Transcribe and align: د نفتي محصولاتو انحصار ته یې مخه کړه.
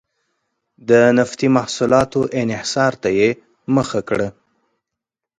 د 0.89 0.91
نفتي 1.17 1.47
محصولاتو 1.57 2.21
انحصار 2.41 2.93
ته 3.01 3.09
یې 3.19 3.29
مخه 3.75 3.99
کړه. 4.09 4.27